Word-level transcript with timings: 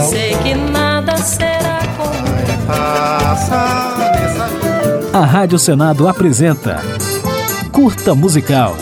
coração. 0.00 0.08
Sei 0.08 0.34
que 0.36 0.54
nada 0.54 1.16
será 1.16 1.80
como 1.96 2.10
A 5.12 5.24
Rádio 5.24 5.58
Senado 5.58 6.08
apresenta 6.08 6.80
Curta 7.72 8.14
Musical. 8.14 8.76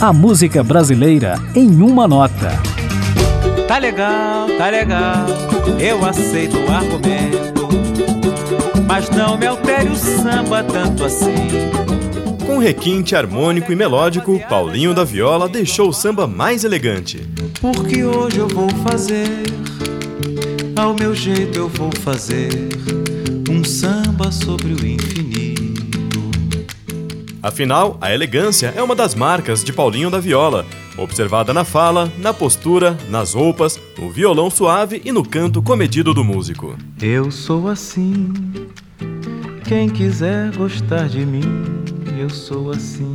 A 0.00 0.12
música 0.12 0.62
brasileira 0.62 1.40
em 1.54 1.80
uma 1.80 2.06
nota. 2.06 2.52
Tá 3.66 3.78
legal, 3.78 4.46
tá 4.58 4.68
legal, 4.68 5.26
eu 5.80 6.04
aceito 6.04 6.58
o 6.58 6.70
argumento. 6.70 7.54
Mas 8.86 9.08
não 9.10 9.38
me 9.38 9.46
altere 9.46 9.88
o 9.88 9.96
samba 9.96 10.62
tanto 10.62 11.04
assim. 11.04 11.48
Com 12.46 12.58
requinte 12.58 13.16
harmônico 13.16 13.72
e 13.72 13.76
melódico, 13.76 14.38
Paulinho 14.48 14.92
da 14.92 15.02
Viola 15.02 15.48
deixou 15.48 15.88
o 15.88 15.92
samba 15.92 16.26
mais 16.26 16.62
elegante. 16.62 17.26
Porque 17.60 18.04
hoje 18.04 18.38
eu 18.38 18.48
vou 18.48 18.68
fazer, 18.86 19.26
ao 20.76 20.94
meu 20.94 21.14
jeito 21.14 21.58
eu 21.58 21.68
vou 21.68 21.90
fazer, 22.00 22.50
um 23.50 23.64
samba 23.64 24.30
sobre 24.30 24.72
o 24.72 24.86
infinito. 24.86 25.54
Afinal, 27.42 27.98
a 28.00 28.12
elegância 28.12 28.72
é 28.74 28.82
uma 28.82 28.94
das 28.94 29.14
marcas 29.14 29.62
de 29.62 29.72
Paulinho 29.72 30.10
da 30.10 30.18
Viola, 30.18 30.64
observada 30.96 31.52
na 31.52 31.64
fala, 31.64 32.10
na 32.18 32.32
postura, 32.32 32.96
nas 33.10 33.34
roupas, 33.34 33.78
no 33.98 34.10
violão 34.10 34.48
suave 34.48 35.02
e 35.04 35.12
no 35.12 35.22
canto 35.22 35.62
comedido 35.62 36.14
do 36.14 36.24
músico. 36.24 36.76
Eu 37.02 37.30
sou 37.30 37.68
assim, 37.68 38.32
quem 39.68 39.88
quiser 39.88 40.56
gostar 40.56 41.08
de 41.08 41.24
mim, 41.26 41.42
eu 42.18 42.30
sou 42.30 42.70
assim. 42.70 43.12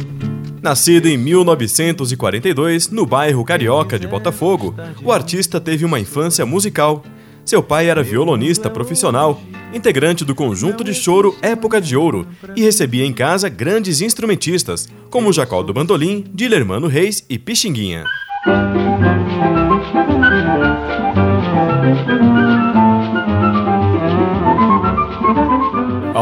Nascido 0.62 1.08
em 1.08 1.18
1942, 1.18 2.90
no 2.90 3.06
bairro 3.06 3.46
Carioca 3.46 3.98
de 3.98 4.08
Botafogo, 4.08 4.76
o 5.04 5.12
artista 5.12 5.60
teve 5.60 5.86
uma 5.86 6.00
infância 6.00 6.46
musical. 6.46 7.04
Seu 7.46 7.64
pai 7.64 7.90
era 7.90 8.04
violonista 8.04 8.70
profissional, 8.70 9.42
integrante 9.74 10.26
do 10.26 10.36
conjunto 10.36 10.84
de 10.84 10.94
choro 10.94 11.36
Época 11.42 11.80
de 11.80 11.96
Ouro, 11.96 12.28
e 12.56 12.62
recebia 12.62 13.06
em 13.06 13.14
casa 13.14 13.50
grandes 13.50 14.02
instrumentistas, 14.02 14.88
como 15.10 15.34
Jacó 15.34 15.64
do 15.64 15.74
Bandolim, 15.74 16.26
Dilermano 16.34 16.88
Reis 16.88 17.26
e 17.30 17.40
Pixinguinha. 17.40 18.04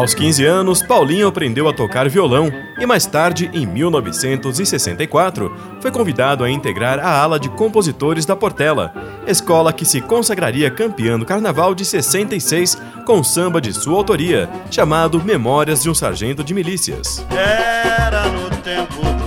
Aos 0.08 0.14
15 0.14 0.46
anos, 0.46 0.82
Paulinho 0.82 1.28
aprendeu 1.28 1.68
a 1.68 1.74
tocar 1.74 2.08
violão 2.08 2.50
e 2.80 2.86
mais 2.86 3.06
tarde, 3.06 3.52
em 3.54 3.66
1964, 3.66 5.54
foi 5.82 5.92
convidado 5.92 6.46
a 6.46 6.50
integrar 6.50 6.98
a 6.98 7.22
ala 7.22 7.38
de 7.38 7.50
compositores 7.50 8.26
da 8.26 8.34
Portela, 8.34 8.94
escola 9.28 9.74
que 9.74 9.84
se 9.84 10.00
consagraria 10.00 10.72
campeã 10.72 11.20
do 11.20 11.26
Carnaval 11.26 11.76
de 11.76 11.84
66 11.84 12.82
com 13.06 13.22
samba 13.22 13.60
de 13.60 13.74
sua 13.74 13.98
autoria, 13.98 14.50
chamado 14.72 15.22
Memórias 15.22 15.84
de 15.84 15.90
um 15.90 15.94
Sargento 15.94 16.42
de 16.42 16.54
Milícias. 16.54 17.26
Era 17.30 18.30
no 18.30 18.50
tempo 18.62 19.27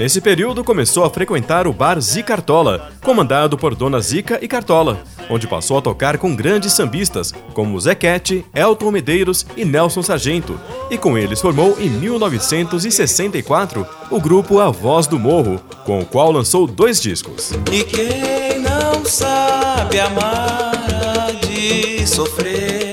Nesse 0.00 0.18
período, 0.18 0.64
começou 0.64 1.04
a 1.04 1.10
frequentar 1.10 1.66
o 1.66 1.74
bar 1.74 2.00
Zicartola, 2.00 2.90
comandado 3.04 3.58
por 3.58 3.74
Dona 3.74 4.00
Zica 4.00 4.38
e 4.40 4.48
Cartola, 4.48 5.04
onde 5.28 5.46
passou 5.46 5.76
a 5.76 5.82
tocar 5.82 6.16
com 6.16 6.34
grandes 6.34 6.72
sambistas, 6.72 7.34
como 7.52 7.78
Zequete, 7.78 8.42
Elton 8.54 8.90
Medeiros 8.90 9.44
e 9.58 9.62
Nelson 9.62 10.02
Sargento, 10.02 10.58
e 10.90 10.96
com 10.96 11.18
eles 11.18 11.38
formou 11.38 11.76
em 11.78 11.90
1964 11.90 13.86
o 14.10 14.18
grupo 14.18 14.58
A 14.58 14.70
Voz 14.70 15.06
do 15.06 15.18
Morro, 15.18 15.60
com 15.84 16.00
o 16.00 16.06
qual 16.06 16.32
lançou 16.32 16.66
dois 16.66 16.98
discos. 16.98 17.52
E 17.70 17.84
quem 17.84 18.58
não 18.58 19.04
sabe 19.04 20.00
amar 20.00 21.30
de 21.42 22.06
sofrer. 22.06 22.89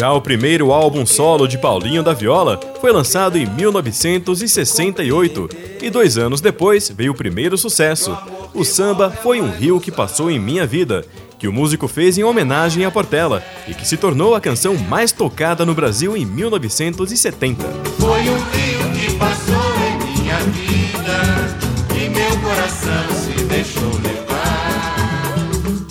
Já 0.00 0.10
o 0.14 0.22
primeiro 0.22 0.72
álbum 0.72 1.04
solo 1.04 1.46
de 1.46 1.58
Paulinho 1.58 2.02
da 2.02 2.14
Viola 2.14 2.58
foi 2.80 2.90
lançado 2.90 3.36
em 3.36 3.44
1968 3.44 5.50
e 5.82 5.90
dois 5.90 6.16
anos 6.16 6.40
depois 6.40 6.88
veio 6.88 7.12
o 7.12 7.14
primeiro 7.14 7.58
sucesso. 7.58 8.16
O 8.54 8.64
samba 8.64 9.10
foi 9.10 9.42
um 9.42 9.50
rio 9.50 9.78
que 9.78 9.92
passou 9.92 10.30
em 10.30 10.38
minha 10.38 10.66
vida, 10.66 11.04
que 11.38 11.46
o 11.46 11.52
músico 11.52 11.86
fez 11.86 12.16
em 12.16 12.24
homenagem 12.24 12.86
a 12.86 12.90
Portela 12.90 13.44
e 13.68 13.74
que 13.74 13.86
se 13.86 13.98
tornou 13.98 14.34
a 14.34 14.40
canção 14.40 14.74
mais 14.74 15.12
tocada 15.12 15.66
no 15.66 15.74
Brasil 15.74 16.16
em 16.16 16.24
1970. 16.24 17.62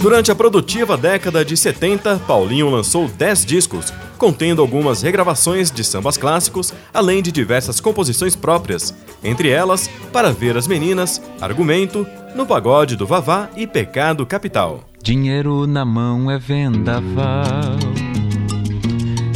Durante 0.09 0.31
a 0.31 0.35
produtiva 0.35 0.97
década 0.97 1.45
de 1.45 1.55
70, 1.55 2.17
Paulinho 2.25 2.67
lançou 2.67 3.07
10 3.07 3.45
discos, 3.45 3.93
contendo 4.17 4.59
algumas 4.59 5.03
regravações 5.03 5.69
de 5.69 5.83
sambas 5.83 6.17
clássicos, 6.17 6.73
além 6.91 7.21
de 7.21 7.31
diversas 7.31 7.79
composições 7.79 8.35
próprias, 8.35 8.91
entre 9.23 9.49
elas 9.49 9.87
Para 10.11 10.31
Ver 10.31 10.57
as 10.57 10.67
Meninas, 10.67 11.21
Argumento, 11.39 12.07
No 12.35 12.43
Pagode 12.43 12.95
do 12.95 13.05
Vavá 13.05 13.51
e 13.55 13.67
Pecado 13.67 14.25
Capital. 14.25 14.83
Dinheiro 14.99 15.67
na 15.67 15.85
mão 15.85 16.31
é 16.31 16.39
vendaval. 16.39 17.77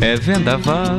É 0.01 0.16
vendaval. 0.16 0.97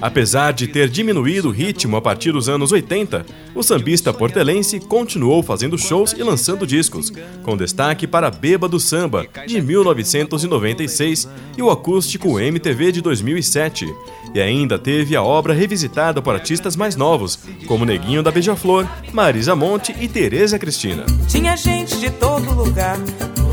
Apesar 0.00 0.52
de 0.52 0.66
ter 0.66 0.88
diminuído 0.88 1.48
o 1.48 1.52
ritmo 1.52 1.96
a 1.96 2.00
partir 2.00 2.32
dos 2.32 2.48
anos 2.48 2.72
80, 2.72 3.26
o 3.54 3.62
sambista 3.62 4.12
portelense 4.12 4.80
continuou 4.80 5.42
fazendo 5.42 5.76
shows 5.76 6.12
e 6.12 6.22
lançando 6.22 6.66
discos, 6.66 7.12
com 7.42 7.56
destaque 7.56 8.06
para 8.06 8.30
Beba 8.30 8.68
do 8.68 8.80
Samba, 8.80 9.26
de 9.46 9.60
1996, 9.60 11.28
e 11.56 11.62
o 11.62 11.70
acústico 11.70 12.40
MTV 12.40 12.92
de 12.92 13.00
2007. 13.02 13.86
E 14.34 14.40
ainda 14.40 14.78
teve 14.78 15.16
a 15.16 15.22
obra 15.22 15.52
revisitada 15.52 16.22
por 16.22 16.34
artistas 16.34 16.76
mais 16.76 16.96
novos, 16.96 17.38
como 17.66 17.84
Neguinho 17.84 18.22
da 18.22 18.30
Beija-Flor, 18.30 18.86
Marisa 19.12 19.54
Monte 19.54 19.94
e 20.00 20.08
Tereza 20.08 20.58
Cristina. 20.58 21.04
Tinha 21.28 21.56
gente 21.56 21.98
de 21.98 22.10
todo 22.10 22.54
lugar. 22.54 22.96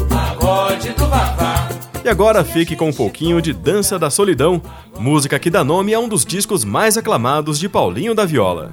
Pagode 0.09 0.90
do 0.91 1.07
Vavá. 1.07 1.87
E 2.07 2.09
agora 2.09 2.41
fique 2.41 2.73
com 2.73 2.88
um 2.88 2.94
pouquinho 2.94 3.41
de 3.41 3.51
Dança 3.51 4.00
da 4.00 4.09
Solidão, 4.09 4.62
música 4.97 5.38
que 5.38 5.50
dá 5.50 5.62
nome 5.62 5.94
a 5.94 6.00
um 6.00 6.07
dos 6.07 6.23
discos 6.23 6.63
mais 6.63 6.95
aclamados 6.95 7.59
de 7.59 7.68
Paulinho 7.68 8.16
da 8.16 8.23
Viola. 8.23 8.72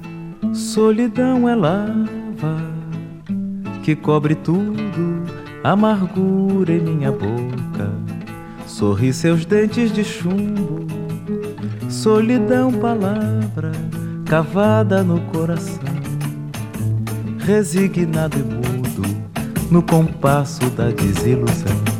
Solidão 0.53 1.49
é 1.49 1.53
lava 1.53 1.97
que 3.83 3.93
cobre 3.93 4.35
tudo, 4.35 5.25
amargura 5.61 6.71
em 6.71 6.79
minha 6.79 7.11
boca. 7.11 7.91
Sorri 8.65 9.11
seus 9.11 9.45
dentes 9.45 9.91
de 9.91 10.05
chumbo, 10.05 10.87
solidão, 11.89 12.71
palavra 12.71 13.73
cavada 14.25 15.03
no 15.03 15.19
coração. 15.33 15.83
Resignado 17.39 18.37
e 18.39 18.43
mudo 18.43 19.03
no 19.69 19.83
compasso 19.83 20.69
da 20.69 20.89
desilusão. 20.89 21.94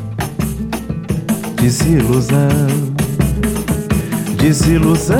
Desilusão, 1.66 2.48
desilusão, 4.38 5.18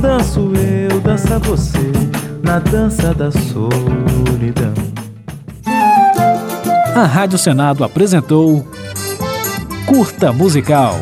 danço 0.00 0.52
eu, 0.54 1.00
dança 1.00 1.40
você, 1.40 1.90
na 2.40 2.60
dança 2.60 3.12
da 3.12 3.32
solidão. 3.32 4.72
A 6.94 7.04
Rádio 7.04 7.36
Senado 7.36 7.82
apresentou 7.82 8.64
Curta 9.86 10.32
Musical. 10.32 11.00